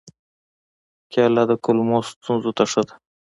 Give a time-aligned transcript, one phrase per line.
[1.11, 2.95] کېله د کولمو ستونزو ته ښه ده.